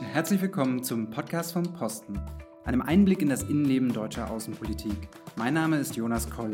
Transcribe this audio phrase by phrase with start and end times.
[0.00, 2.20] Herzlich willkommen zum Podcast vom Posten,
[2.64, 5.08] einem Einblick in das Innenleben deutscher Außenpolitik.
[5.34, 6.52] Mein Name ist Jonas Koll.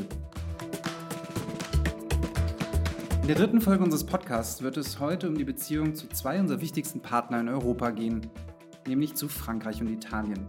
[3.20, 6.62] In der dritten Folge unseres Podcasts wird es heute um die Beziehung zu zwei unserer
[6.62, 8.30] wichtigsten Partner in Europa gehen,
[8.86, 10.46] nämlich zu Frankreich und Italien.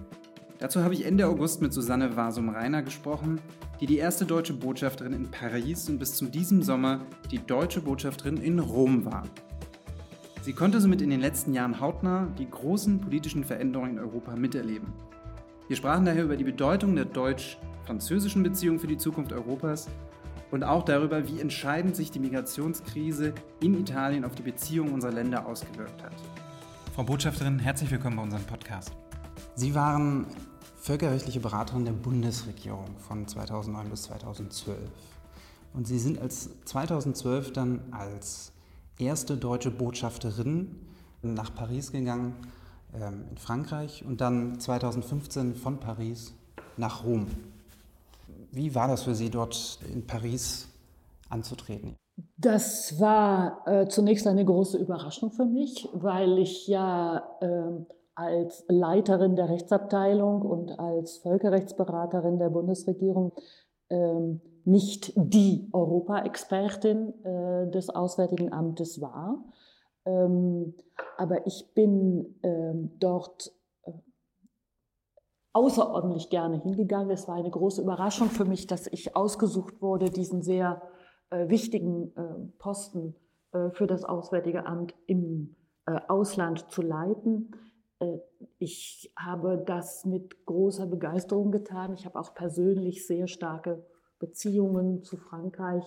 [0.59, 3.41] Dazu habe ich Ende August mit Susanne Wasum-Reiner gesprochen,
[3.81, 8.38] die die erste deutsche Botschafterin in Paris und bis zu diesem Sommer die deutsche Botschafterin
[8.38, 9.23] in Rom war.
[10.46, 14.94] Sie konnte somit in den letzten Jahren hautnah die großen politischen Veränderungen in Europa miterleben.
[15.67, 19.88] Wir sprachen daher über die Bedeutung der deutsch-französischen Beziehung für die Zukunft Europas
[20.52, 25.48] und auch darüber, wie entscheidend sich die Migrationskrise in Italien auf die Beziehungen unserer Länder
[25.48, 26.13] ausgewirkt hat.
[26.94, 28.91] Frau Botschafterin, herzlich willkommen bei unserem Podcast.
[29.55, 30.27] Sie waren
[30.77, 34.77] völkerrechtliche Beraterin der Bundesregierung von 2009 bis 2012.
[35.73, 38.52] Und Sie sind als 2012 dann als
[38.99, 40.76] erste deutsche Botschafterin
[41.22, 42.36] nach Paris gegangen,
[42.94, 46.33] ähm, in Frankreich, und dann 2015 von Paris
[46.78, 47.28] nach Rom.
[48.52, 50.69] Wie war das für Sie, dort in Paris
[51.30, 51.95] anzutreten?
[52.38, 59.36] Das war äh, zunächst eine große Überraschung für mich, weil ich ja äh, als Leiterin
[59.36, 63.34] der Rechtsabteilung und als Völkerrechtsberaterin der Bundesregierung
[63.89, 63.97] äh,
[64.66, 69.44] nicht die Europa-Expertin äh, des Auswärtigen Amtes war.
[70.05, 70.73] Ähm,
[71.17, 73.52] aber ich bin ähm, dort
[75.55, 77.11] außerordentlich gerne hingegangen.
[77.11, 80.81] Es war eine große Überraschung für mich, dass ich ausgesucht wurde, diesen sehr
[81.29, 82.22] äh, wichtigen äh,
[82.59, 83.16] Posten
[83.53, 87.52] äh, für das Auswärtige Amt im äh, Ausland zu leiten.
[88.00, 88.17] Äh,
[88.59, 91.94] ich habe das mit großer Begeisterung getan.
[91.94, 93.85] Ich habe auch persönlich sehr starke
[94.19, 95.83] Beziehungen zu Frankreich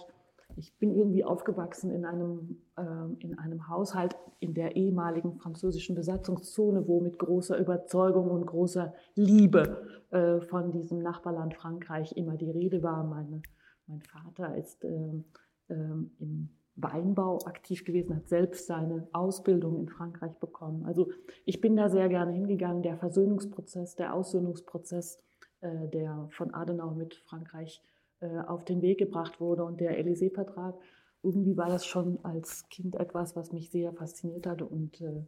[0.57, 2.83] ich bin irgendwie aufgewachsen in einem, äh,
[3.21, 9.87] in einem Haushalt in der ehemaligen französischen Besatzungszone, wo mit großer Überzeugung und großer Liebe
[10.11, 13.05] äh, von diesem Nachbarland Frankreich immer die Rede war.
[13.05, 13.43] Meine,
[13.87, 15.23] mein Vater ist äh,
[15.69, 20.87] im Weinbau aktiv gewesen, hat selbst seine Ausbildung in Frankreich bekommen.
[20.87, 21.11] Also
[21.45, 22.83] ich bin da sehr gerne hingegangen.
[22.83, 25.23] Der Versöhnungsprozess, der Aussöhnungsprozess,
[25.61, 27.98] äh, der von Adenauer mit Frankreich äh,
[28.47, 29.65] auf den Weg gebracht wurde.
[29.65, 30.75] Und der Élysée-Vertrag,
[31.23, 34.67] irgendwie war das schon als Kind etwas, was mich sehr fasziniert hatte.
[34.67, 35.25] Und äh,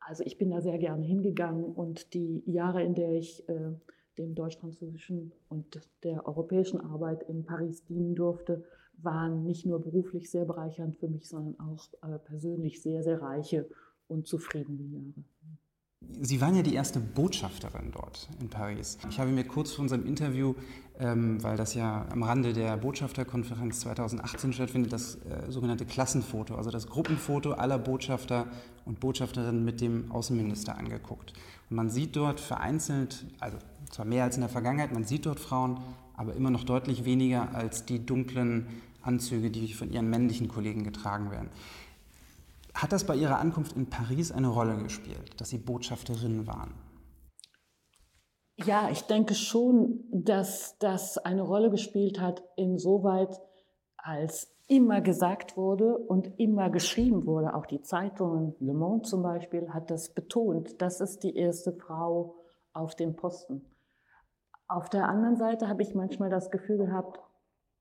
[0.00, 1.64] also ich bin da sehr gerne hingegangen.
[1.64, 3.72] Und die Jahre, in der ich äh,
[4.18, 8.64] dem deutsch-französischen und der europäischen Arbeit in Paris dienen durfte,
[9.00, 11.88] waren nicht nur beruflich sehr bereichernd für mich, sondern auch
[12.24, 13.68] persönlich sehr, sehr reiche
[14.08, 15.24] und zufriedene Jahre.
[16.20, 18.98] Sie waren ja die erste Botschafterin dort in Paris.
[19.08, 20.54] Ich habe mir kurz vor unserem Interview,
[20.98, 26.70] ähm, weil das ja am Rande der Botschafterkonferenz 2018 stattfindet, das äh, sogenannte Klassenfoto, also
[26.70, 28.46] das Gruppenfoto aller Botschafter
[28.84, 31.34] und Botschafterinnen mit dem Außenminister angeguckt.
[31.70, 35.38] Und man sieht dort vereinzelt, also zwar mehr als in der Vergangenheit, man sieht dort
[35.38, 35.78] Frauen,
[36.16, 38.66] aber immer noch deutlich weniger als die dunklen
[39.02, 41.48] Anzüge, die von ihren männlichen Kollegen getragen werden.
[42.78, 46.74] Hat das bei Ihrer Ankunft in Paris eine Rolle gespielt, dass Sie Botschafterin waren?
[48.54, 53.40] Ja, ich denke schon, dass das eine Rolle gespielt hat, insoweit
[53.96, 57.54] als immer gesagt wurde und immer geschrieben wurde.
[57.54, 60.80] Auch die Zeitungen, Le Monde zum Beispiel, hat das betont.
[60.80, 62.36] Das ist die erste Frau
[62.72, 63.64] auf dem Posten.
[64.68, 67.18] Auf der anderen Seite habe ich manchmal das Gefühl gehabt,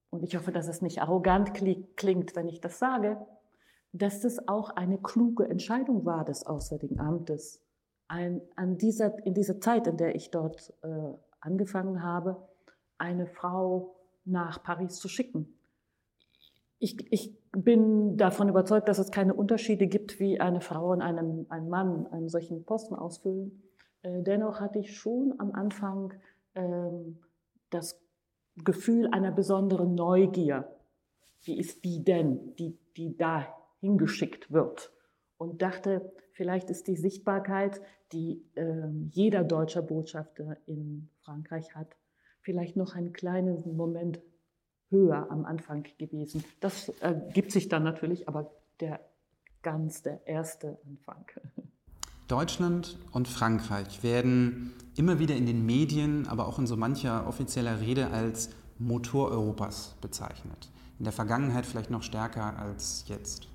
[0.09, 3.27] und ich hoffe, dass es nicht arrogant klingt, wenn ich das sage,
[3.93, 7.61] dass das auch eine kluge Entscheidung war des Auswärtigen Amtes,
[8.07, 12.47] ein, an dieser, in dieser Zeit, in der ich dort äh, angefangen habe,
[12.97, 15.53] eine Frau nach Paris zu schicken.
[16.79, 21.47] Ich, ich bin davon überzeugt, dass es keine Unterschiede gibt, wie eine Frau und einem,
[21.49, 23.63] ein Mann einen solchen Posten ausfüllen.
[24.03, 26.13] Äh, dennoch hatte ich schon am Anfang
[26.55, 27.19] ähm,
[27.69, 27.99] das
[28.63, 30.67] Gefühl einer besonderen Neugier.
[31.43, 33.47] Wie ist die denn, die, die da
[33.79, 34.91] hingeschickt wird.
[35.37, 37.81] Und dachte, vielleicht ist die Sichtbarkeit,
[38.11, 41.95] die äh, jeder deutscher Botschafter in Frankreich hat,
[42.41, 44.21] vielleicht noch einen kleinen Moment
[44.89, 46.43] höher am Anfang gewesen.
[46.59, 48.99] Das ergibt sich dann natürlich, aber der
[49.61, 51.25] ganz der erste Anfang.
[52.27, 57.79] Deutschland und Frankreich werden immer wieder in den Medien, aber auch in so mancher offizieller
[57.79, 58.49] Rede als
[58.79, 60.71] Motor Europas bezeichnet.
[60.99, 63.47] In der Vergangenheit vielleicht noch stärker als jetzt.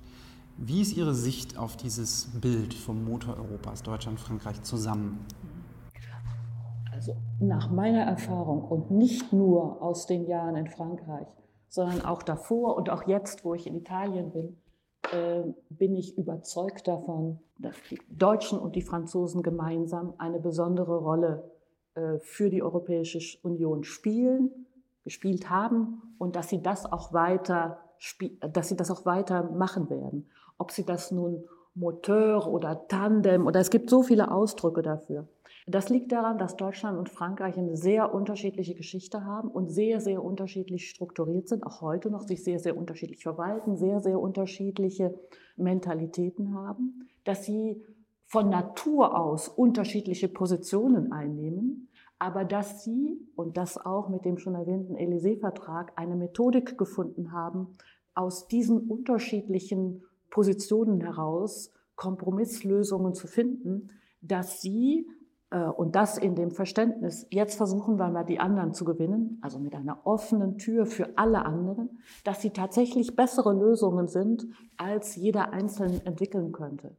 [0.57, 5.25] Wie ist Ihre Sicht auf dieses Bild vom Motor Europas, Deutschland, Frankreich zusammen?
[6.91, 11.27] Also nach meiner Erfahrung und nicht nur aus den Jahren in Frankreich,
[11.69, 14.57] sondern auch davor und auch jetzt, wo ich in Italien bin,
[15.11, 21.51] äh, bin ich überzeugt davon, dass die Deutschen und die Franzosen gemeinsam eine besondere Rolle
[21.95, 24.51] äh, für die Europäische Union spielen,
[25.03, 27.79] gespielt haben und dass sie das auch weiter,
[28.39, 30.29] dass sie das auch weiter machen werden.
[30.57, 31.43] Ob sie das nun
[31.75, 35.27] Moteur oder Tandem oder es gibt so viele Ausdrücke dafür.
[35.65, 40.23] Das liegt daran, dass Deutschland und Frankreich eine sehr unterschiedliche Geschichte haben und sehr, sehr
[40.23, 45.17] unterschiedlich strukturiert sind, auch heute noch sich sehr, sehr unterschiedlich verwalten, sehr, sehr unterschiedliche
[45.55, 47.81] Mentalitäten haben, dass sie
[48.25, 51.87] von Natur aus unterschiedliche Positionen einnehmen,
[52.19, 57.77] aber dass sie, und das auch mit dem schon erwähnten Élysée-Vertrag, eine Methodik gefunden haben,
[58.15, 60.03] aus diesen unterschiedlichen
[60.33, 65.07] Positionen heraus Kompromisslösungen zu finden, dass sie
[65.51, 69.59] äh, und das in dem Verständnis, jetzt versuchen wir mal die anderen zu gewinnen, also
[69.59, 75.53] mit einer offenen Tür für alle anderen, dass sie tatsächlich bessere Lösungen sind, als jeder
[75.53, 76.97] Einzelne entwickeln könnte.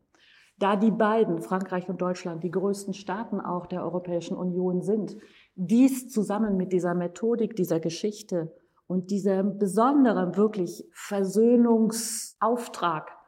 [0.61, 5.17] Da die beiden, Frankreich und Deutschland, die größten Staaten auch der Europäischen Union sind,
[5.57, 8.55] dies zusammen mit dieser Methodik, dieser Geschichte
[8.87, 13.24] und diesem besonderen wirklich Versöhnungsauftrag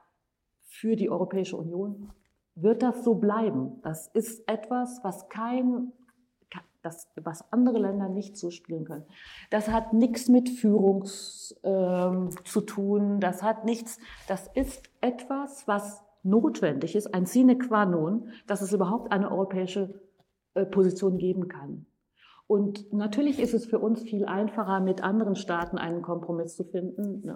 [0.81, 2.11] für die Europäische Union
[2.55, 3.81] wird das so bleiben.
[3.83, 5.93] Das ist etwas, was kein,
[6.83, 9.05] das, was andere Länder nicht so spielen können.
[9.51, 11.05] Das hat nichts mit Führung
[11.63, 13.21] äh, zu tun.
[13.21, 18.73] Das hat nichts, das ist etwas, was notwendig ist, ein sine qua non, dass es
[18.73, 20.01] überhaupt eine europäische
[20.55, 21.87] äh, Position geben kann.
[22.47, 27.29] Und natürlich ist es für uns viel einfacher, mit anderen Staaten einen Kompromiss zu finden.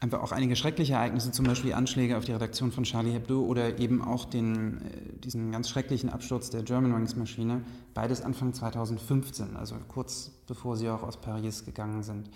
[0.00, 3.78] einfach auch einige schreckliche Ereignisse, zum Beispiel Anschläge auf die Redaktion von Charlie Hebdo oder
[3.78, 7.62] eben auch den, äh, diesen ganz schrecklichen Absturz der Germanwings-Maschine,
[7.92, 12.30] beides Anfang 2015, also kurz bevor Sie auch aus Paris gegangen sind.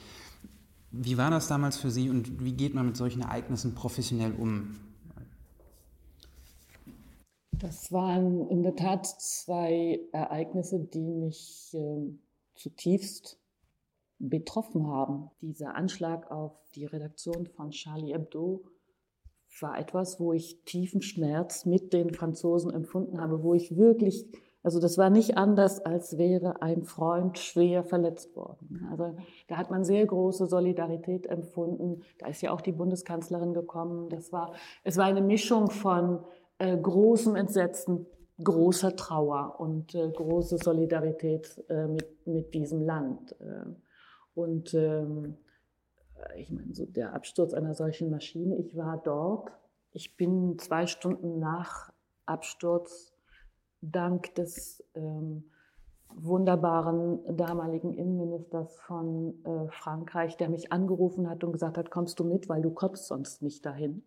[0.90, 4.76] Wie war das damals für Sie und wie geht man mit solchen Ereignissen professionell um?
[7.50, 12.12] Das waren in der Tat zwei Ereignisse, die mich äh,
[12.54, 13.38] zutiefst
[14.28, 15.30] betroffen haben.
[15.40, 18.64] Dieser Anschlag auf die Redaktion von Charlie Hebdo
[19.60, 24.26] war etwas, wo ich tiefen Schmerz mit den Franzosen empfunden habe, wo ich wirklich,
[24.62, 28.88] also das war nicht anders, als wäre ein Freund schwer verletzt worden.
[28.90, 29.16] Also
[29.46, 32.02] da hat man sehr große Solidarität empfunden.
[32.18, 34.08] Da ist ja auch die Bundeskanzlerin gekommen.
[34.08, 36.20] Das war, es war eine Mischung von
[36.58, 38.06] äh, großem Entsetzen,
[38.42, 43.32] großer Trauer und äh, große Solidarität äh, mit, mit diesem Land.
[43.40, 43.66] Äh.
[44.34, 45.36] Und ähm,
[46.36, 49.50] ich meine, so der Absturz einer solchen Maschine, ich war dort,
[49.92, 51.92] ich bin zwei Stunden nach
[52.26, 53.12] Absturz
[53.80, 55.44] dank des ähm,
[56.16, 62.24] wunderbaren damaligen Innenministers von äh, Frankreich, der mich angerufen hat und gesagt hat, kommst du
[62.24, 64.02] mit, weil du kommst sonst nicht dahin.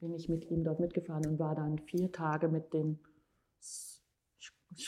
[0.00, 3.00] Bin ich mit ihm dort mitgefahren und war dann vier Tage mit den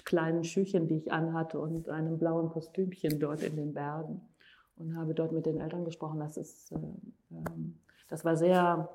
[0.04, 4.22] kleinen Schüchen, die ich anhatte und einem blauen Kostümchen dort in den Bergen
[4.82, 6.20] und habe dort mit den Eltern gesprochen.
[6.20, 6.76] Das ist, äh,
[7.30, 8.88] ähm, das war sehr,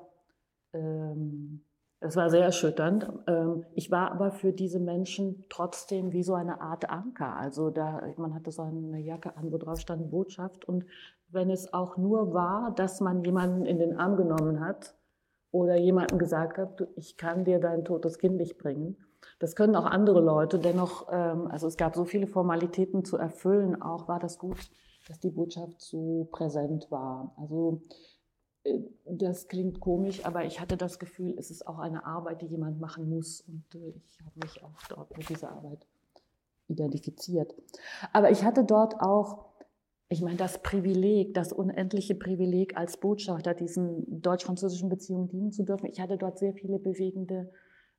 [0.72, 1.60] ähm,
[2.00, 3.10] das war sehr erschütternd.
[3.26, 7.36] Ähm, ich war aber für diese Menschen trotzdem wie so eine Art Anker.
[7.36, 10.64] Also da, man hatte so eine Jacke an, wo drauf stand Botschaft.
[10.66, 10.84] Und
[11.30, 14.94] wenn es auch nur war, dass man jemanden in den Arm genommen hat
[15.50, 18.96] oder jemandem gesagt hat, ich kann dir dein totes Kind nicht bringen.
[19.40, 20.58] Das können auch andere Leute.
[20.58, 23.80] Dennoch, also es gab so viele Formalitäten zu erfüllen.
[23.82, 24.58] Auch war das gut
[25.08, 27.34] dass die Botschaft so präsent war.
[27.36, 27.82] Also
[28.64, 32.46] äh, das klingt komisch, aber ich hatte das Gefühl, es ist auch eine Arbeit, die
[32.46, 33.40] jemand machen muss.
[33.40, 35.86] Und äh, ich habe mich auch dort mit dieser Arbeit
[36.68, 37.54] identifiziert.
[38.12, 39.48] Aber ich hatte dort auch
[40.10, 45.86] ich meine, das Privileg, das unendliche Privileg als Botschafter diesen deutsch-französischen Beziehungen dienen zu dürfen.
[45.86, 47.50] Ich hatte dort sehr viele bewegende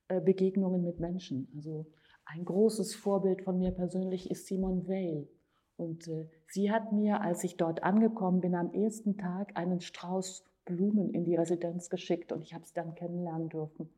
[0.08, 1.48] äh, Begegnungen mit Menschen.
[1.56, 1.86] Also
[2.26, 5.28] ein großes Vorbild von mir persönlich ist Simone Weil.
[5.80, 10.44] Und äh, sie hat mir, als ich dort angekommen bin, am ersten Tag einen Strauß
[10.66, 13.90] Blumen in die Residenz geschickt und ich habe sie dann kennenlernen dürfen.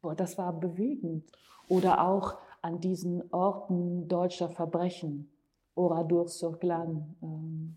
[0.00, 1.30] Boah, das war bewegend.
[1.68, 5.30] Oder auch an diesen Orten deutscher Verbrechen,
[5.74, 7.14] Oradour-sur-Glane.
[7.22, 7.76] Ähm,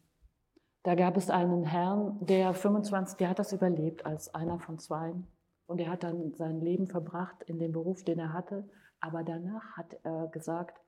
[0.83, 5.13] da gab es einen Herrn, der 25, der hat das überlebt als einer von zwei.
[5.67, 8.67] Und er hat dann sein Leben verbracht in dem Beruf, den er hatte.
[9.01, 10.79] Aber danach hat er gesagt,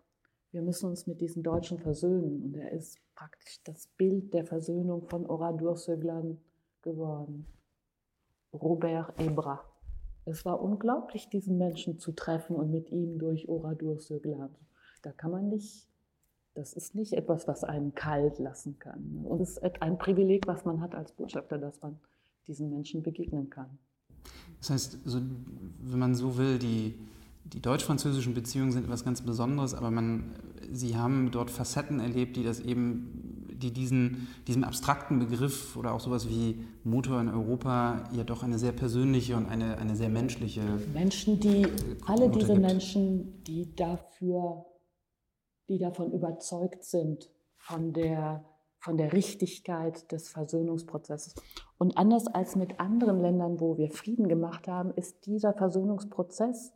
[0.52, 2.44] wir müssen uns mit diesen Deutschen versöhnen.
[2.44, 6.38] Und er ist praktisch das Bild der Versöhnung von Oradour-sur-Glane
[6.82, 7.46] geworden.
[8.54, 9.64] Robert Ebra.
[10.26, 14.56] Es war unglaublich, diesen Menschen zu treffen und mit ihm durch Oradour-sur-Glane.
[15.02, 15.88] Da kann man nicht,
[16.54, 19.26] das ist nicht etwas, was einen kalt lassen kann.
[19.26, 22.00] Und es ist ein Privileg, was man hat als Botschafter, dass man
[22.48, 23.80] diesen Menschen begegnen kann.
[24.60, 25.20] Das heißt, so,
[25.80, 27.00] wenn man so will, die,
[27.44, 30.36] die deutsch-französischen Beziehungen sind etwas ganz Besonderes, aber man,
[30.72, 36.00] Sie haben dort Facetten erlebt, die das eben, die diesen, diesem abstrakten Begriff oder auch
[36.00, 40.62] sowas wie Motor in Europa ja doch eine sehr persönliche und eine, eine sehr menschliche.
[40.94, 41.68] Menschen, die,
[42.06, 42.62] alle diese gibt.
[42.62, 44.66] Menschen, die dafür,
[45.68, 48.46] die davon überzeugt sind, von der
[48.82, 51.36] von der Richtigkeit des Versöhnungsprozesses.
[51.78, 56.74] Und anders als mit anderen Ländern, wo wir Frieden gemacht haben, ist dieser Versöhnungsprozess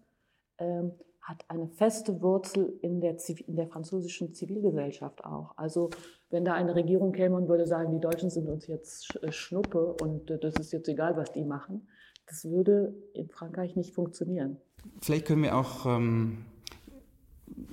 [1.26, 5.58] hat eine feste Wurzel in der, in der französischen Zivilgesellschaft auch.
[5.58, 5.90] Also
[6.30, 9.96] wenn da eine Regierung käme und würde sagen, die Deutschen sind uns jetzt äh, Schnuppe
[10.02, 11.88] und äh, das ist jetzt egal, was die machen,
[12.28, 14.58] das würde in Frankreich nicht funktionieren.
[15.02, 16.46] Vielleicht können wir auch ähm,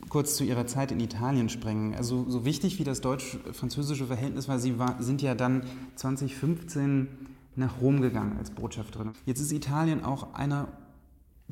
[0.09, 1.95] kurz zu Ihrer Zeit in Italien springen.
[1.95, 5.65] Also so wichtig wie das deutsch-französische Verhältnis war, Sie war, sind ja dann
[5.97, 7.09] 2015
[7.55, 9.13] nach Rom gegangen als Botschafterin.
[9.27, 10.69] Jetzt ist Italien auch einer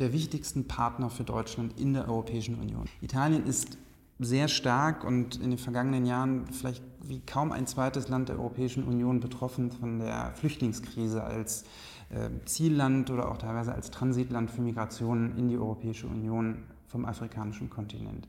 [0.01, 2.87] der wichtigsten Partner für Deutschland in der Europäischen Union.
[3.01, 3.79] Italien ist
[4.19, 8.85] sehr stark und in den vergangenen Jahren vielleicht wie kaum ein zweites Land der Europäischen
[8.85, 11.65] Union betroffen von der Flüchtlingskrise als
[12.11, 17.71] äh, Zielland oder auch teilweise als Transitland für Migrationen in die Europäische Union vom afrikanischen
[17.71, 18.29] Kontinent.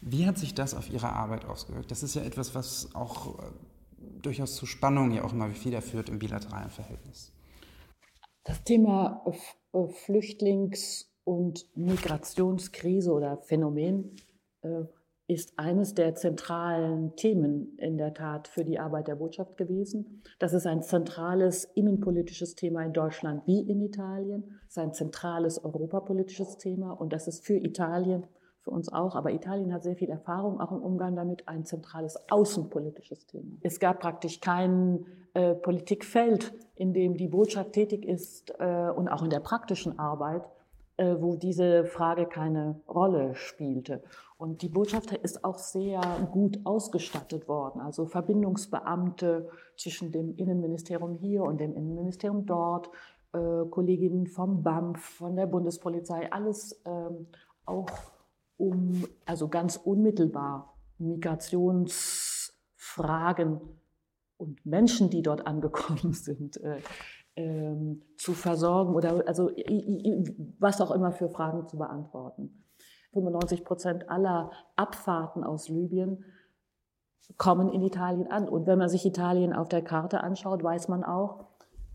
[0.00, 1.90] Wie hat sich das auf Ihre Arbeit ausgewirkt?
[1.90, 3.42] Das ist ja etwas, was auch äh,
[4.22, 7.32] durchaus zu Spannungen ja auch immer wieder führt im bilateralen Verhältnis.
[8.44, 9.32] Das Thema äh,
[9.72, 14.16] Flüchtlings- und Migrationskrise oder Phänomen
[14.62, 14.84] äh,
[15.28, 20.22] ist eines der zentralen Themen in der Tat für die Arbeit der Botschaft gewesen.
[20.38, 24.58] Das ist ein zentrales innenpolitisches Thema in Deutschland wie in Italien.
[24.62, 28.26] Es ist ein zentrales europapolitisches Thema und das ist für Italien,
[28.62, 32.16] für uns auch, aber Italien hat sehr viel Erfahrung auch im Umgang damit, ein zentrales
[32.30, 33.58] außenpolitisches Thema.
[33.60, 35.04] Es gab praktisch kein
[35.34, 40.42] äh, Politikfeld, in dem die Botschaft tätig ist äh, und auch in der praktischen Arbeit,
[40.96, 44.02] äh, wo diese Frage keine Rolle spielte.
[44.36, 47.80] Und die Botschaft ist auch sehr gut ausgestattet worden.
[47.80, 52.88] Also Verbindungsbeamte zwischen dem Innenministerium hier und dem Innenministerium dort,
[53.32, 57.26] äh, Kolleginnen vom BAMF, von der Bundespolizei, alles ähm,
[57.64, 57.88] auch
[58.56, 63.60] um, also ganz unmittelbar Migrationsfragen
[64.38, 66.80] und Menschen, die dort angekommen sind, äh,
[67.36, 69.50] ähm, zu versorgen oder also
[70.58, 72.64] was auch immer für Fragen zu beantworten.
[73.12, 76.24] 95 Prozent aller Abfahrten aus Libyen
[77.36, 78.48] kommen in Italien an.
[78.48, 81.46] Und wenn man sich Italien auf der Karte anschaut, weiß man auch,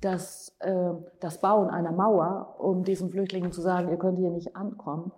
[0.01, 4.55] dass äh, das Bauen einer Mauer, um diesen Flüchtlingen zu sagen, ihr könnt hier nicht
[4.55, 5.12] ankommen,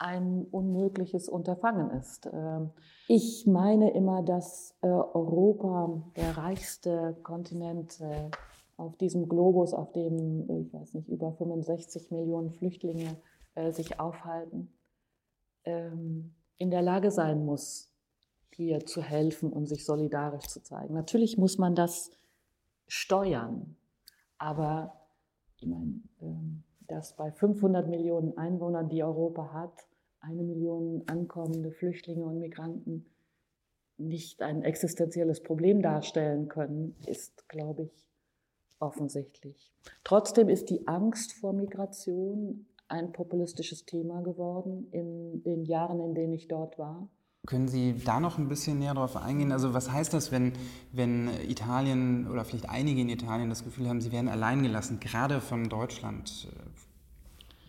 [0.00, 2.26] ein unmögliches Unterfangen ist.
[2.26, 2.60] Äh,
[3.06, 8.30] ich meine immer, dass äh, Europa der reichste Kontinent äh,
[8.78, 13.18] auf diesem Globus, auf dem, ich weiß nicht, über 65 Millionen Flüchtlinge
[13.54, 14.72] äh, sich aufhalten,
[15.64, 17.92] ähm, in der Lage sein muss,
[18.54, 20.94] hier zu helfen und sich solidarisch zu zeigen.
[20.94, 22.10] Natürlich muss man das
[22.88, 23.76] steuern,
[24.38, 24.94] aber
[25.56, 29.89] ich meine, ähm, dass bei 500 Millionen Einwohnern, die Europa hat,
[30.20, 33.06] eine Million ankommende Flüchtlinge und Migranten
[33.98, 38.06] nicht ein existenzielles Problem darstellen können, ist, glaube ich,
[38.78, 39.72] offensichtlich.
[40.04, 46.32] Trotzdem ist die Angst vor Migration ein populistisches Thema geworden in den Jahren, in denen
[46.32, 47.08] ich dort war.
[47.46, 49.50] Können Sie da noch ein bisschen näher darauf eingehen?
[49.50, 50.52] Also was heißt das, wenn,
[50.92, 55.68] wenn Italien oder vielleicht einige in Italien das Gefühl haben, sie werden alleingelassen, gerade von
[55.68, 56.48] Deutschland?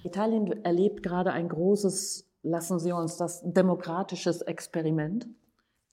[0.04, 5.28] Italien erlebt gerade ein großes, lassen Sie uns das, demokratisches Experiment,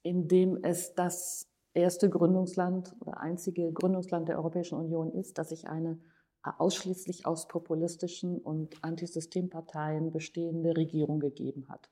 [0.02, 5.68] in dem es das erste Gründungsland oder einzige Gründungsland der Europäischen Union ist, dass sich
[5.68, 6.00] eine
[6.42, 11.90] ausschließlich aus populistischen und Antisystemparteien bestehende Regierung gegeben hat.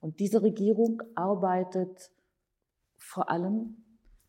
[0.00, 2.10] Und diese Regierung arbeitet
[2.96, 3.84] vor allem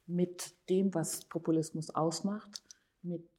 [0.05, 2.63] mit dem, was Populismus ausmacht,
[3.01, 3.29] mit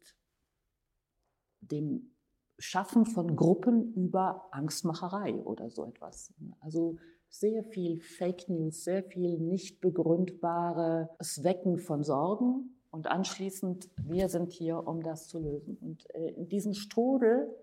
[1.60, 2.12] dem
[2.60, 6.32] Schaffen von Gruppen über Angstmacherei oder so etwas.
[6.60, 6.96] Also
[7.28, 14.52] sehr viel Fake News, sehr viel nicht begründbares Wecken von Sorgen und anschließend, wir sind
[14.52, 15.78] hier, um das zu lösen.
[15.80, 17.54] Und äh, in diesen Strudel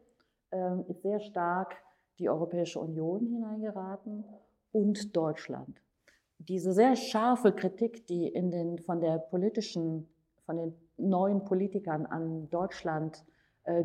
[0.52, 1.76] ähm, ist sehr stark
[2.18, 4.24] die Europäische Union hineingeraten
[4.72, 5.82] und Deutschland.
[6.40, 10.08] Diese sehr scharfe Kritik, die in den, von der politischen,
[10.46, 13.24] von den neuen Politikern an Deutschland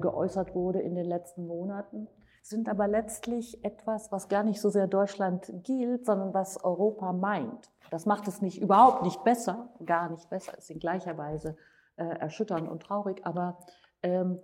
[0.00, 2.06] geäußert wurde in den letzten Monaten,
[2.42, 7.70] sind aber letztlich etwas, was gar nicht so sehr Deutschland gilt, sondern was Europa meint.
[7.90, 11.56] Das macht es nicht überhaupt nicht besser, gar nicht besser, ist in gleicher Weise
[11.96, 13.58] äh, erschütternd und traurig, aber
[14.02, 14.40] ähm,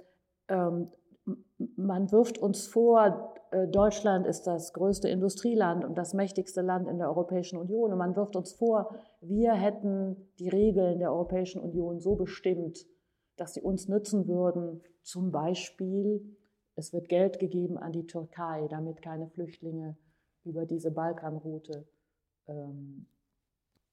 [0.48, 0.90] ähm,
[1.76, 6.98] man wirft uns vor, äh, Deutschland ist das größte Industrieland und das mächtigste Land in
[6.98, 7.92] der Europäischen Union.
[7.92, 12.86] Und man wirft uns vor, wir hätten die Regeln der Europäischen Union so bestimmt,
[13.36, 14.82] dass sie uns nützen würden.
[15.08, 16.36] Zum Beispiel,
[16.74, 19.96] es wird Geld gegeben an die Türkei, damit keine Flüchtlinge
[20.44, 21.88] über diese Balkanroute
[22.46, 23.06] ähm,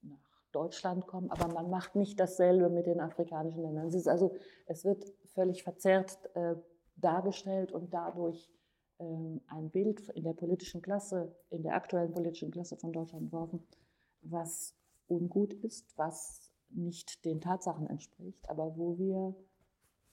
[0.02, 1.32] nach Deutschland kommen.
[1.32, 3.88] Aber man macht nicht dasselbe mit den afrikanischen Ländern.
[3.88, 6.56] Es, ist also, es wird völlig verzerrt äh,
[6.98, 8.52] dargestellt und dadurch
[9.00, 13.66] ähm, ein Bild in der politischen Klasse, in der aktuellen politischen Klasse von Deutschland entworfen,
[14.20, 14.76] was
[15.08, 19.34] ungut ist, was nicht den Tatsachen entspricht, aber wo wir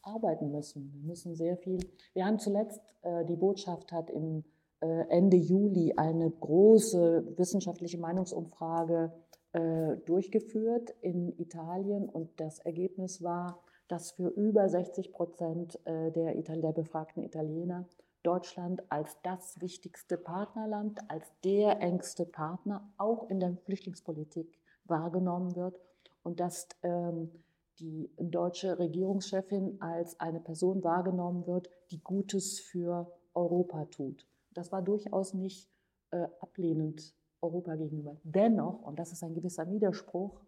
[0.03, 0.93] arbeiten müssen.
[0.93, 1.79] Wir müssen sehr viel.
[2.15, 4.45] Wir haben zuletzt, äh, die Botschaft hat im
[4.81, 9.13] äh, Ende Juli eine große wissenschaftliche Meinungsumfrage
[9.53, 16.35] äh, durchgeführt in Italien und das Ergebnis war, dass für über 60 Prozent äh, der,
[16.35, 17.87] der befragten Italiener
[18.23, 25.79] Deutschland als das wichtigste Partnerland, als der engste Partner auch in der Flüchtlingspolitik wahrgenommen wird
[26.23, 27.31] und dass ähm,
[27.79, 34.27] die deutsche Regierungschefin als eine Person wahrgenommen wird, die Gutes für Europa tut.
[34.55, 35.69] Das war durchaus nicht
[36.11, 38.17] äh, ablehnend Europa gegenüber.
[38.23, 40.41] Dennoch, und das ist ein gewisser Widerspruch,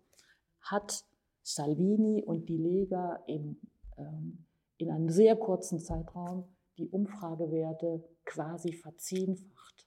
[0.60, 1.04] hat
[1.42, 3.60] Salvini und die Lega in,
[3.98, 4.44] ähm,
[4.78, 6.44] in einem sehr kurzen Zeitraum
[6.78, 9.86] die Umfragewerte quasi verzehnfacht.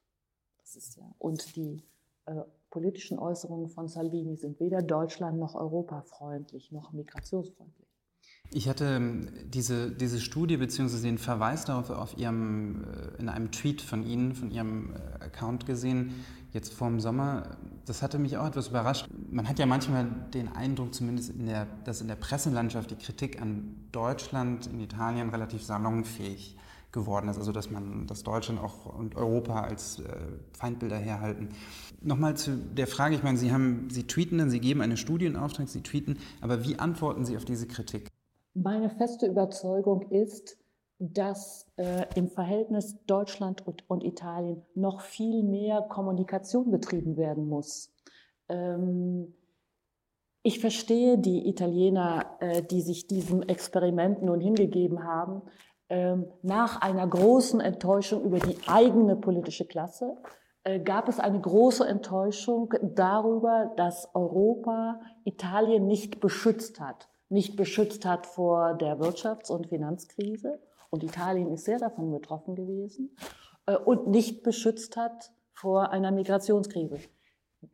[0.60, 1.84] Das ist ja, und die
[2.26, 7.88] äh, politischen Äußerungen von Salvini sind weder Deutschland noch europafreundlich noch migrationsfreundlich.
[8.52, 11.02] Ich hatte ähm, diese, diese Studie bzw.
[11.02, 15.66] den Verweis darauf auf ihrem, äh, in einem Tweet von Ihnen, von Ihrem äh, Account
[15.66, 17.58] gesehen, jetzt vor dem Sommer.
[17.86, 19.08] Das hatte mich auch etwas überrascht.
[19.30, 23.42] Man hat ja manchmal den Eindruck, zumindest in der, dass in der Presselandschaft die Kritik
[23.42, 26.56] an Deutschland, in Italien relativ salonfähig
[26.92, 27.38] geworden ist.
[27.38, 30.04] Also dass man das Deutschland auch und Europa als äh,
[30.58, 31.50] Feindbilder herhalten.
[32.02, 35.26] Nochmal zu der Frage, ich meine, Sie haben, Sie tweeten dann, Sie geben eine Studie
[35.26, 38.10] in Auftrag, Sie tweeten, aber wie antworten Sie auf diese Kritik?
[38.54, 40.58] Meine feste Überzeugung ist,
[41.00, 47.94] dass äh, im Verhältnis Deutschland und, und, Italien noch viel mehr Kommunikation betrieben werden muss.
[48.50, 49.36] Ähm,
[50.42, 55.44] ich verstehe die Italiener, äh, die sich diesem Experiment nun hingegeben haben,
[55.90, 60.18] nach einer großen Enttäuschung über die eigene politische Klasse
[60.68, 67.08] äh, gab es eine große Enttäuschung darüber, dass Europa Italien nicht beschützt hat.
[67.30, 70.60] Nicht beschützt hat vor der Wirtschafts- und Finanzkrise.
[70.90, 73.16] Und Italien ist sehr davon betroffen gewesen.
[73.66, 77.00] Äh, und nicht beschützt hat vor einer Migrationskrise.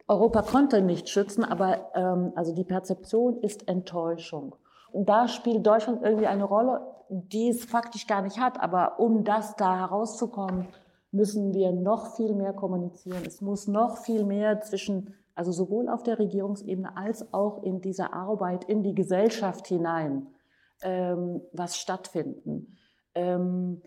[0.08, 4.56] Europa konnte nicht schützen, aber ähm, also die Perzeption ist Enttäuschung.
[4.94, 8.60] Da spielt Deutschland irgendwie eine Rolle, die es faktisch gar nicht hat.
[8.60, 10.68] Aber um das da herauszukommen,
[11.12, 13.24] müssen wir noch viel mehr kommunizieren.
[13.26, 18.14] Es muss noch viel mehr zwischen, also sowohl auf der Regierungsebene als auch in dieser
[18.14, 20.28] Arbeit in die Gesellschaft hinein,
[20.82, 22.76] ähm, was stattfinden.
[23.14, 23.84] Ähm,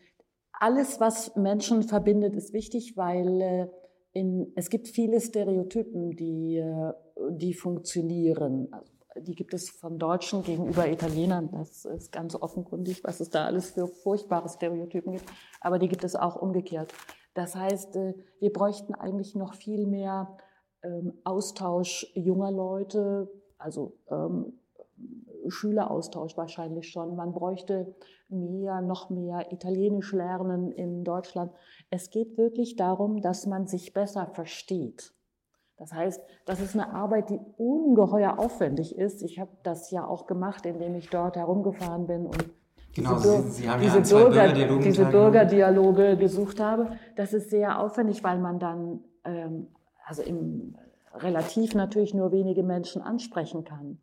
[0.52, 3.68] alles, was Menschen verbindet, ist wichtig, weil äh,
[4.12, 6.92] in, es gibt viele Stereotypen, die, äh,
[7.30, 8.68] die funktionieren.
[8.70, 11.50] Also die gibt es von Deutschen gegenüber Italienern.
[11.52, 15.30] Das ist ganz offenkundig, was es da alles für furchtbare Stereotypen gibt.
[15.60, 16.92] Aber die gibt es auch umgekehrt.
[17.34, 20.36] Das heißt, äh, wir bräuchten eigentlich noch viel mehr
[20.82, 24.58] ähm, Austausch junger Leute, also ähm,
[25.48, 27.16] Schüleraustausch wahrscheinlich schon.
[27.16, 27.94] Man bräuchte
[28.28, 31.52] mehr, noch mehr Italienisch lernen in Deutschland.
[31.90, 35.15] Es geht wirklich darum, dass man sich besser versteht
[35.78, 39.22] Das heißt, das ist eine Arbeit, die ungeheuer aufwendig ist.
[39.22, 42.44] Ich habe das ja auch gemacht, indem ich dort herumgefahren bin und
[42.94, 46.92] genau, diese, Sie, Sie haben diese, ja Bürger, diese Bürgerdialoge gesucht habe.
[47.16, 49.68] Das ist sehr aufwendig, weil man dann ähm,
[50.06, 50.76] also im
[51.14, 53.98] relativ natürlich nur wenige Menschen ansprechen kann.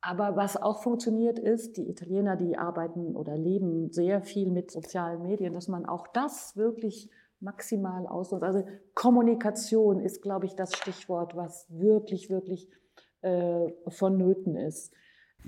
[0.00, 5.22] Aber was auch funktioniert ist, die Italiener, die arbeiten oder leben sehr viel mit sozialen
[5.22, 8.44] Medien, dass man auch das wirklich maximal ausnutzt.
[8.44, 12.68] Also Kommunikation ist, glaube ich, das Stichwort, was wirklich, wirklich
[13.22, 14.92] äh, vonnöten ist.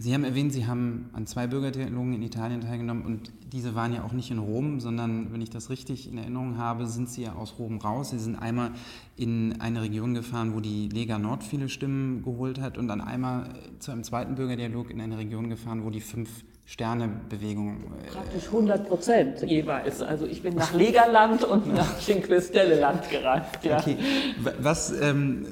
[0.00, 4.04] Sie haben erwähnt, Sie haben an zwei Bürgerdialogen in Italien teilgenommen und diese waren ja
[4.04, 7.32] auch nicht in Rom, sondern, wenn ich das richtig in Erinnerung habe, sind Sie ja
[7.32, 8.10] aus Rom raus.
[8.10, 8.70] Sie sind einmal
[9.16, 13.48] in eine Region gefahren, wo die Lega Nord viele Stimmen geholt hat und dann einmal
[13.80, 16.30] zu einem zweiten Bürgerdialog in eine Region gefahren, wo die fünf
[16.66, 17.78] Sterne-Bewegung.
[18.06, 20.00] Äh, Praktisch 100 Prozent jeweils.
[20.00, 23.64] Also ich bin nach Legerland und nach Cinque Stelle Land gereist.
[23.64, 23.78] Ja.
[23.78, 23.96] Okay.
[24.60, 25.44] Was, ähm,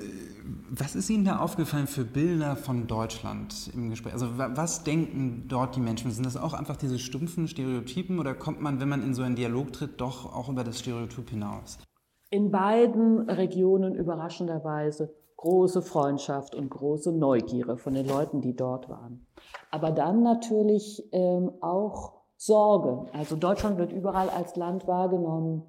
[0.71, 4.13] was ist Ihnen da aufgefallen für Bilder von Deutschland im Gespräch?
[4.13, 6.11] Also was denken dort die Menschen?
[6.11, 9.37] Sind das auch einfach diese stumpfen Stereotypen oder kommt man, wenn man in so einen
[9.37, 11.79] Dialog tritt, doch auch über das Stereotyp hinaus?
[12.31, 19.27] In beiden Regionen überraschenderweise große Freundschaft und große Neugierde von den Leuten, die dort waren.
[19.71, 23.07] Aber dann natürlich ähm, auch Sorge.
[23.13, 25.63] Also Deutschland wird überall als Land wahrgenommen,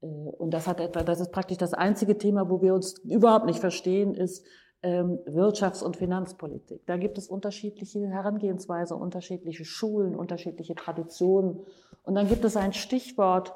[0.00, 3.58] und das hat etwa, das ist praktisch das einzige Thema, wo wir uns überhaupt nicht
[3.58, 4.44] verstehen, ist
[4.82, 6.86] ähm, Wirtschafts- und Finanzpolitik.
[6.86, 11.60] Da gibt es unterschiedliche Herangehensweise, unterschiedliche Schulen, unterschiedliche Traditionen.
[12.02, 13.54] Und dann gibt es ein Stichwort,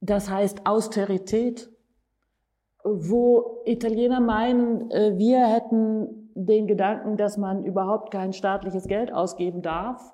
[0.00, 1.70] das heißt Austerität,
[2.84, 9.62] wo Italiener meinen, äh, wir hätten den Gedanken, dass man überhaupt kein staatliches Geld ausgeben
[9.62, 10.12] darf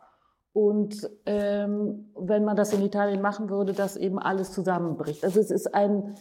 [0.53, 5.25] und ähm, wenn man das in Italien machen würde, dass eben alles zusammenbricht.
[5.25, 6.15] Also es ist ein,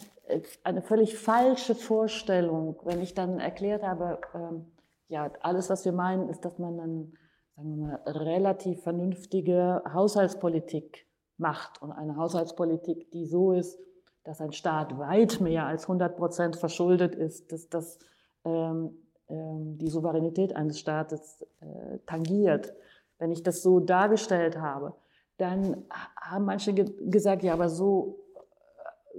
[0.64, 4.66] eine völlig falsche Vorstellung, wenn ich dann erklärt habe, ähm,
[5.10, 7.14] ja, alles, was wir meinen, ist, dass man dann,
[7.58, 11.06] sagen wir mal, relativ vernünftige Haushaltspolitik
[11.38, 13.78] macht und eine Haushaltspolitik, die so ist,
[14.24, 18.00] dass ein Staat weit mehr als 100 Prozent verschuldet ist, dass das
[18.46, 18.96] ähm,
[19.28, 22.74] ähm, die Souveränität eines Staates äh, tangiert
[23.22, 24.96] wenn ich das so dargestellt habe,
[25.38, 25.86] dann
[26.20, 28.20] haben manche ge gesagt, ja, aber so,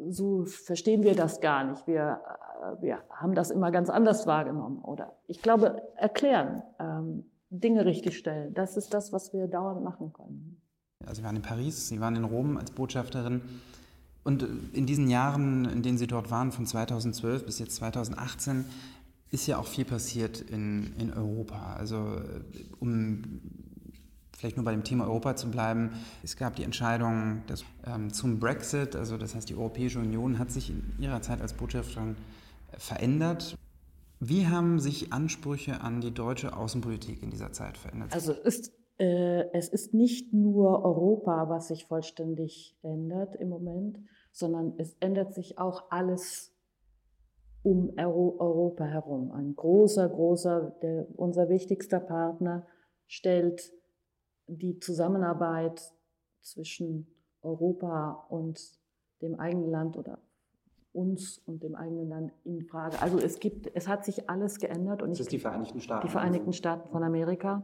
[0.09, 1.87] so verstehen wir das gar nicht.
[1.87, 2.21] Wir,
[2.81, 4.83] wir haben das immer ganz anders wahrgenommen.
[4.83, 10.13] Oder ich glaube, erklären, ähm, Dinge richtig stellen, das ist das, was wir dauernd machen
[10.13, 10.61] können.
[11.07, 13.41] Also Sie waren in Paris, Sie waren in Rom als Botschafterin.
[14.25, 18.65] Und in diesen Jahren, in denen Sie dort waren, von 2012 bis jetzt 2018,
[19.31, 21.75] ist ja auch viel passiert in, in Europa.
[21.75, 22.21] Also
[22.81, 23.62] um
[24.43, 25.93] vielleicht nur bei dem Thema Europa zu bleiben.
[26.25, 30.51] Es gab die Entscheidung dass, ähm, zum Brexit, also das heißt, die Europäische Union hat
[30.51, 32.17] sich in ihrer Zeit als Botschafterin
[32.73, 33.57] äh, verändert.
[34.19, 38.13] Wie haben sich Ansprüche an die deutsche Außenpolitik in dieser Zeit verändert?
[38.13, 44.01] Also ist, äh, es ist nicht nur Europa, was sich vollständig ändert im Moment,
[44.33, 46.53] sondern es ändert sich auch alles
[47.63, 49.31] um Europa herum.
[49.31, 52.67] Ein großer, großer, der, unser wichtigster Partner
[53.07, 53.73] stellt
[54.57, 55.93] die Zusammenarbeit
[56.41, 57.07] zwischen
[57.43, 58.61] Europa und
[59.21, 60.19] dem eigenen Land oder
[60.93, 63.01] uns und dem eigenen Land in Frage.
[63.01, 65.03] Also es gibt, es hat sich alles geändert.
[65.03, 66.07] Und das ist die Vereinigten Staaten.
[66.07, 67.63] Die Vereinigten Staaten von Amerika.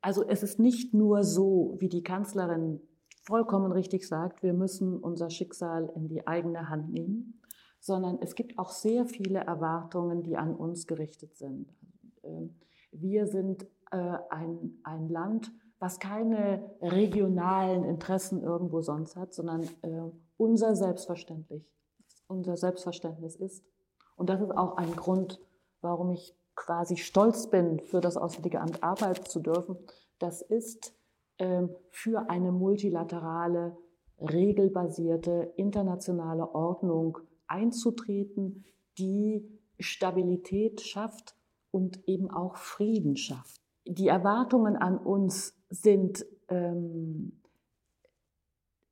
[0.00, 2.80] Also es ist nicht nur so, wie die Kanzlerin
[3.22, 7.40] vollkommen richtig sagt, wir müssen unser Schicksal in die eigene Hand nehmen,
[7.80, 11.74] sondern es gibt auch sehr viele Erwartungen, die an uns gerichtet sind.
[12.22, 12.54] Ähm,
[12.92, 20.10] wir sind äh, ein, ein Land, was keine regionalen Interessen irgendwo sonst hat, sondern äh,
[20.36, 21.70] unser Selbstverständlich,
[22.28, 23.64] unser Selbstverständnis ist.
[24.16, 25.40] Und das ist auch ein Grund,
[25.80, 29.76] warum ich quasi stolz bin, für das Auswärtige Amt arbeiten zu dürfen.
[30.18, 30.94] Das ist
[31.36, 33.76] äh, für eine multilaterale,
[34.18, 38.64] regelbasierte, internationale Ordnung einzutreten,
[38.98, 39.46] die
[39.78, 41.36] Stabilität schafft
[41.70, 43.65] und eben auch Frieden schafft.
[43.86, 47.40] Die Erwartungen an uns sind ähm,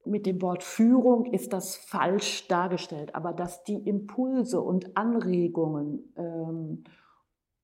[0.04, 6.84] mit dem Wort Führung ist das falsch dargestellt, aber dass die Impulse und Anregungen ähm,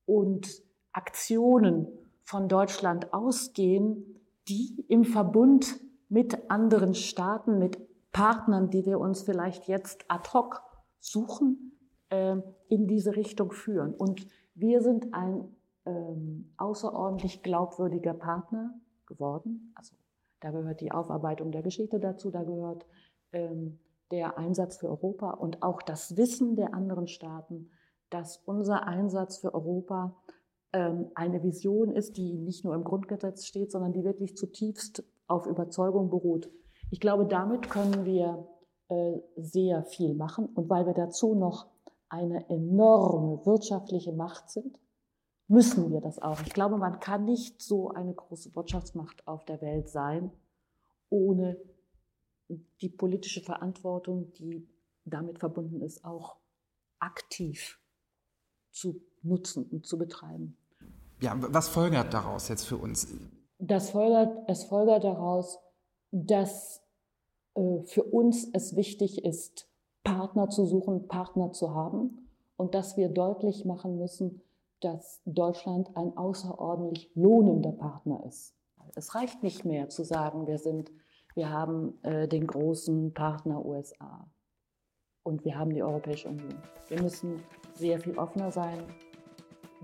[0.05, 0.49] und
[0.91, 1.87] Aktionen
[2.23, 7.77] von Deutschland ausgehen, die im Verbund mit anderen Staaten, mit
[8.11, 10.61] Partnern, die wir uns vielleicht jetzt ad hoc
[10.99, 11.77] suchen,
[12.09, 13.93] äh, in diese Richtung führen.
[13.93, 19.73] Und wir sind ein ähm, außerordentlich glaubwürdiger Partner geworden.
[19.75, 19.95] Also
[20.39, 22.85] da gehört die Aufarbeitung der Geschichte dazu, da gehört
[23.31, 23.79] ähm,
[24.11, 27.69] der Einsatz für Europa und auch das Wissen der anderen Staaten,
[28.09, 30.15] dass unser Einsatz für Europa
[30.73, 35.47] ähm, eine Vision ist, die nicht nur im Grundgesetz steht, sondern die wirklich zutiefst auf
[35.47, 36.51] Überzeugung beruht.
[36.89, 38.47] Ich glaube, damit können wir
[38.89, 40.47] äh, sehr viel machen.
[40.47, 41.67] Und weil wir dazu noch
[42.09, 44.77] eine enorme wirtschaftliche Macht sind,
[45.51, 46.41] müssen wir das auch.
[46.41, 50.31] Ich glaube, man kann nicht so eine große Wirtschaftsmacht auf der Welt sein,
[51.09, 51.57] ohne
[52.79, 54.65] die politische Verantwortung, die
[55.03, 56.37] damit verbunden ist, auch
[56.99, 57.79] aktiv
[58.71, 60.55] zu nutzen und zu betreiben.
[61.19, 63.07] Ja, was folgert daraus jetzt für uns?
[63.59, 65.59] Das folgert, es folgert daraus,
[66.11, 66.81] dass
[67.55, 69.67] äh, für uns es wichtig ist,
[70.03, 74.41] Partner zu suchen, Partner zu haben und dass wir deutlich machen müssen,
[74.81, 78.55] dass Deutschland ein außerordentlich lohnender Partner ist.
[78.95, 80.91] Es reicht nicht mehr zu sagen, wir sind,
[81.35, 84.29] wir haben äh, den großen Partner USA
[85.23, 86.57] und wir haben die Europäische Union.
[86.87, 87.41] Wir müssen
[87.73, 88.83] sehr viel offener sein.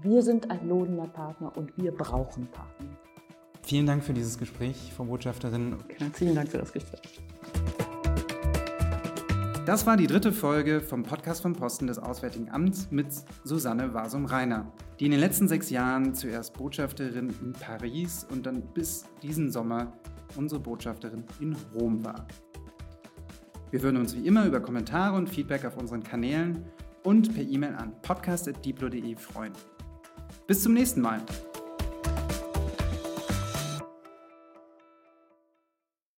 [0.01, 2.97] Wir sind ein lohnender Partner und wir brauchen Partner.
[3.61, 5.77] Vielen Dank für dieses Gespräch, Frau Botschafterin.
[5.97, 7.21] Herzlichen Dank für das Gespräch.
[9.67, 13.07] Das war die dritte Folge vom Podcast vom Posten des Auswärtigen Amts mit
[13.43, 19.05] Susanne Wasum-Reiner, die in den letzten sechs Jahren zuerst Botschafterin in Paris und dann bis
[19.21, 19.93] diesen Sommer
[20.35, 22.27] unsere Botschafterin in Rom war.
[23.71, 26.65] Wir würden uns wie immer über Kommentare und Feedback auf unseren Kanälen
[27.03, 29.53] und per E-Mail an podcast.diplo.de freuen.
[30.47, 31.21] Bis zum nächsten Mal.